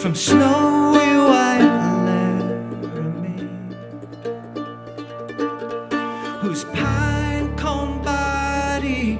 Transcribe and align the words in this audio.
from 0.00 0.14
snowy 0.14 1.16
white 1.28 1.58
Laramie, 2.06 3.48
whose 6.40 6.64
pine 6.66 7.56
cone 7.56 8.00
bodied 8.04 9.18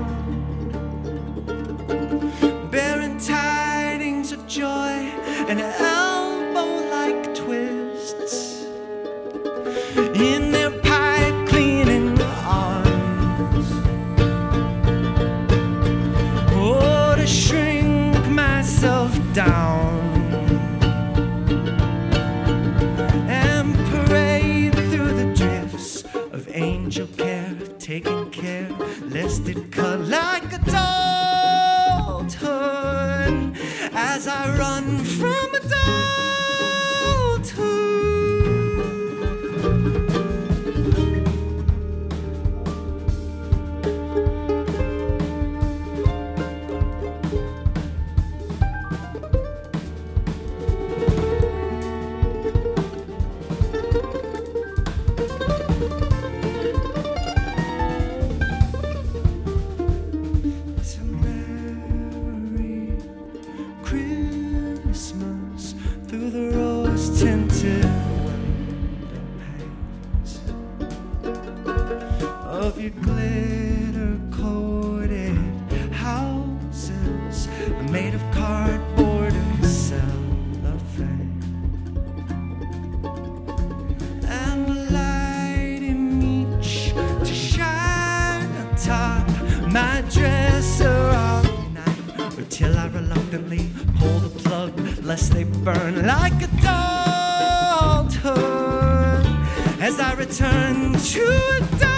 and 5.50 5.60
elbow 5.60 6.88
like 6.90 7.34
twists 7.34 8.66
in 10.14 10.52
their 10.52 10.70
pipe 10.70 11.48
cleaning 11.48 12.16
arms. 12.44 13.66
Oh, 16.54 17.16
to 17.16 17.26
shrink 17.26 18.28
myself 18.28 19.12
down 19.34 19.98
and 23.28 23.74
parade 23.90 24.76
through 24.90 25.14
the 25.14 25.34
drifts 25.34 26.04
of 26.32 26.48
angel 26.54 27.08
hair, 27.18 27.56
taking 27.80 28.30
care 28.30 28.70
lest 29.02 29.48
it 29.48 29.72
cut 29.72 29.98
like 29.98 30.52
a 30.52 30.60
adulthood 32.20 32.70
as 34.02 34.26
I 34.26 34.56
run 34.56 34.98
from 35.04 35.54
adulthood. 35.54 35.99
Tinted 67.20 67.84
window 68.24 69.20
panes 69.42 70.40
of 72.46 72.80
your 72.80 72.92
glitter 73.02 74.18
coated 74.30 75.36
houses 75.92 77.46
made 77.90 78.14
of 78.14 78.22
cardboard 78.32 79.34
and 79.34 79.66
cellophane. 79.66 81.42
And 84.24 84.90
lighting 84.90 86.22
each 86.22 86.94
to 86.94 87.34
shine 87.34 88.50
atop 88.72 89.28
my 89.70 90.02
dresser 90.08 90.88
all 90.88 91.42
night 91.74 92.38
until 92.38 92.78
I 92.78 92.86
reluctantly 92.86 93.68
pull 93.98 94.20
the 94.20 94.30
plug 94.40 94.72
lest 95.04 95.34
they 95.34 95.44
burn 95.44 96.06
like 96.06 96.40
as 99.80 100.00
I 100.00 100.14
return 100.14 100.92
to 100.92 101.22
adulthood. 101.56 101.89